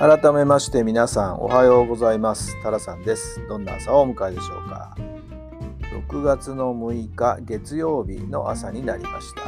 [0.00, 2.56] 改めまして皆さんおはようございます。
[2.62, 3.46] タラさんです。
[3.48, 4.96] どんな朝をお迎えでしょうか。
[6.08, 9.42] 6月の6日月曜日の朝になりました。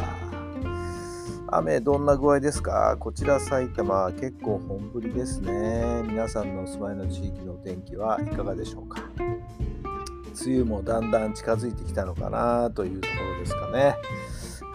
[1.56, 2.98] 雨どんな具合ですか？
[3.01, 6.02] こちら埼玉結構本降りですね。
[6.05, 9.00] 皆さんのお住まいの地域のお天気はいかがでしょうか？
[10.45, 13.97] 梅雨もだんだん近づいてきたのかなというところですかね。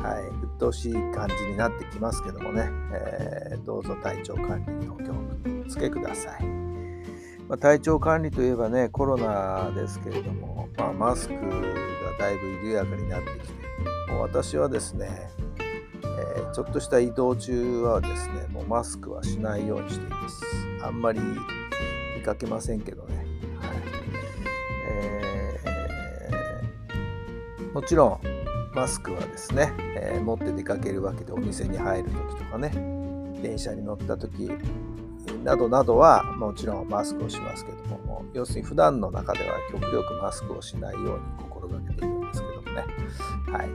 [0.08, 5.14] はい、鬱陶しい感じになってきますけどもね、えー、どうぞ体調管理にお気を
[5.67, 6.45] つけください。
[7.49, 11.39] まあ、体調管理といえばね、コロナですけれども、まあ、マスクが
[12.19, 13.53] だいぶ緩やかになってきて、
[14.14, 15.30] もう私はですね、
[16.03, 20.42] えー、ちょっとした移動中はですね、もうマスクはしないようにしています。
[20.83, 21.19] あんまり
[22.16, 23.17] 見かけませんけどね。
[23.17, 23.25] はい
[24.89, 28.36] えー、もちろん、
[28.78, 32.70] マスクはですね、えー、持って出かけるわけでお店に入る時とかね
[33.42, 34.52] 電車に乗った時
[35.44, 42.86] などなどはもちろんマスクをしますけども要するに普段の中では極力マスクをしないように心がけているんですけどもね。
[43.52, 43.70] はい。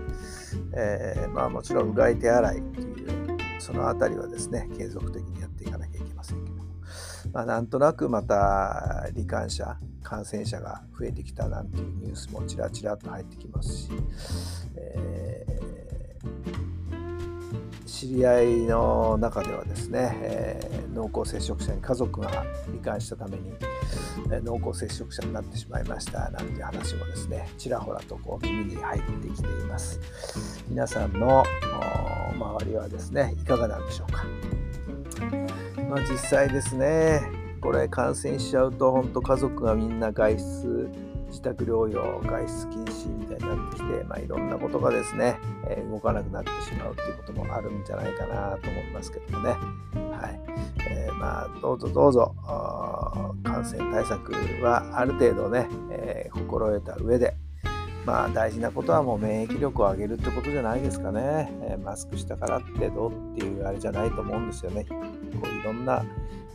[0.77, 6.72] えー、まあもちろんうがい手洗いっていうその辺りはですね継続的にやっていかなきゃいけませんけども。
[7.33, 13.91] まあなんとなくまた罹患者感染者が増えてきたなんていうニュースもちらちらと入ってきますし、
[14.77, 23.53] えー、知り合いの中ではですね、えー、濃厚接触者に家族が罹患したために、
[24.31, 30.01] えー、濃厚接触者になってしまいましたなんていう話もですねちらほらとこう耳に入ってきています。
[30.69, 31.45] 皆さんの
[32.35, 35.42] 周りはですねいかがなんでしょうか？
[35.93, 37.21] まあ実際ですね
[37.61, 40.91] これ感染しちゃうと本当家族がみんな外出
[41.29, 45.39] 自宅療養外出禁止みたいになってきて、まあ、いろんなことがですね、
[45.69, 49.51] え、動かなくなってしまうということもあるんじゃないかなと思いますけどもね。
[49.51, 50.41] はい
[50.89, 52.35] えー、まあ、どうぞどうぞ
[53.45, 54.33] 感染対策
[54.63, 57.35] はある程度ね、えー、心得た上で、
[58.05, 61.53] まあ、大事なことはもう免疫力を上げるってことじゃないですかね。
[61.63, 64.87] えマスクしたからってどうっていうあれじゃないと思うんですよね。
[65.41, 66.05] こういろんな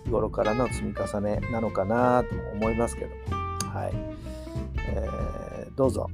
[0.03, 3.15] 日頃からの積み重ねなのかなと思いますけども、
[3.69, 3.93] はい。
[4.89, 6.09] えー、どうぞ。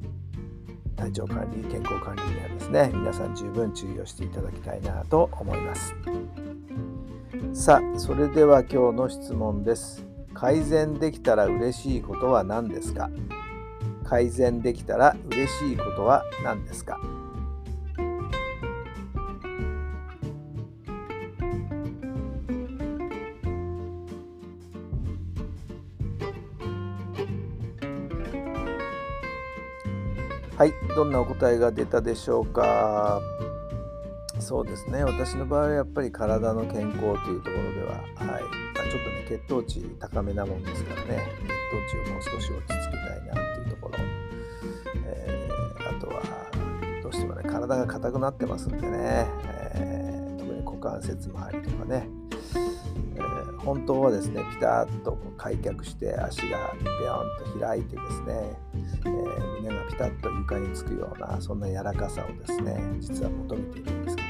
[0.95, 5.95] 体調管理健康管理にはですね皆さん十分注意をしていただきたいなと思います。
[7.51, 10.05] さあそれでは今日の質問です。
[10.33, 13.09] 改善できたら嬉しいことは何ですか？
[14.05, 16.99] 改善できたら嬉しいことは何ですか？
[30.55, 33.19] はい、どんなお答えが出たでしょうか？
[34.39, 38.43] そうですね、私の場合はやっぱり体の健康というところでは、はい。
[38.43, 43.95] あ、ちょっとね、血糖値高めなもんですからね、血糖値をもう少し落ち着けたいなっていうところ、
[45.05, 46.21] えー、あとは、
[47.01, 49.27] どうしてもね、体が硬くなってますんでね、
[49.75, 52.07] えー、特に股関節周りとかね、
[53.65, 58.57] 本当はですねピタッと開脚して足がビヨンと開いてですね、
[59.05, 64.27] えー、胸がピタッと床につくようなそんな柔らかさをですね実は求めているんですけど、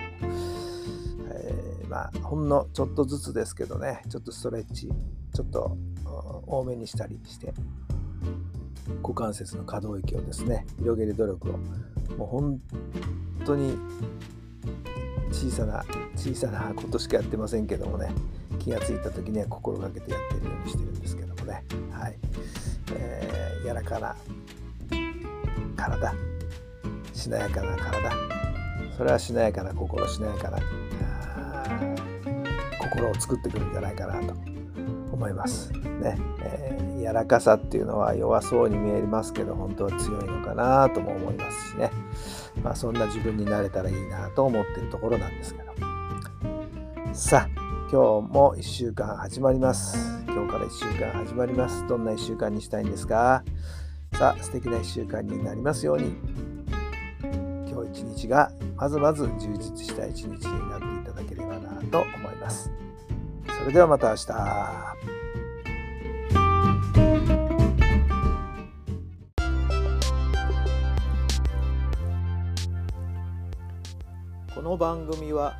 [1.32, 4.90] えー、まあほんのちょっとずつですけどねちょっとストレッチ
[5.34, 5.78] ちょっと
[6.46, 7.54] 多めにしたりして
[9.02, 11.58] 股関節の可動域をですね広げる努力を
[12.18, 12.62] もう本
[13.46, 13.78] 当に
[15.32, 15.84] 小さな
[16.16, 18.12] 小さなことしかやってませんけどもね。
[18.64, 21.66] 気がついた時には心がけてやってるようにしてるんですけどもね。
[21.92, 22.18] はい、
[22.96, 24.16] えー、柔らかな
[25.76, 26.14] 体。
[27.14, 28.12] しなやかな体。
[28.98, 30.60] それはしなやかな心しなやかな
[32.80, 34.34] 心を作ってくるんじゃないかなと
[35.12, 35.74] 思います。
[35.74, 41.92] ね、えー、柔らかさっていうのは弱そうに見えますけど本当は強いのかなとも思いますしね。
[42.64, 45.74] まあそんな自分になれたらいいなと思ってるところなんですけど。
[47.12, 47.63] さあ
[47.94, 49.96] 今日も1週間始まります。
[50.26, 51.86] 今日から1週間始まります。
[51.86, 53.44] どんな1週間にしたいんですか？
[54.14, 56.16] さあ、素敵な1週間になりますように。
[57.70, 62.72] 今日一日がまずまず充実した一日になっていただければなと思います。
[63.60, 64.26] それではまた明日。
[74.56, 75.60] この番組は